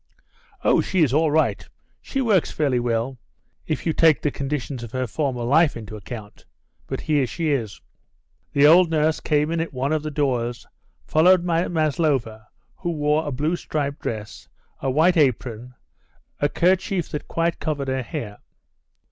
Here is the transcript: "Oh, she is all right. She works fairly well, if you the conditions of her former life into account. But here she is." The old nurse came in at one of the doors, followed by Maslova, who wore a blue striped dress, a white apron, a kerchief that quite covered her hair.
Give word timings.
"Oh, 0.63 0.81
she 0.81 1.03
is 1.03 1.13
all 1.13 1.29
right. 1.29 1.63
She 2.01 2.21
works 2.21 2.49
fairly 2.51 2.79
well, 2.79 3.19
if 3.67 3.85
you 3.85 3.93
the 3.93 4.31
conditions 4.33 4.81
of 4.81 4.93
her 4.93 5.05
former 5.05 5.43
life 5.43 5.77
into 5.77 5.95
account. 5.95 6.47
But 6.87 7.01
here 7.01 7.27
she 7.27 7.51
is." 7.51 7.79
The 8.51 8.65
old 8.65 8.89
nurse 8.89 9.19
came 9.19 9.51
in 9.51 9.59
at 9.59 9.73
one 9.73 9.93
of 9.93 10.01
the 10.01 10.09
doors, 10.09 10.65
followed 11.05 11.45
by 11.45 11.67
Maslova, 11.67 12.47
who 12.77 12.89
wore 12.89 13.27
a 13.27 13.31
blue 13.31 13.55
striped 13.55 13.99
dress, 13.99 14.49
a 14.79 14.89
white 14.89 15.17
apron, 15.17 15.75
a 16.39 16.49
kerchief 16.49 17.09
that 17.09 17.27
quite 17.27 17.59
covered 17.59 17.87
her 17.87 18.01
hair. 18.01 18.39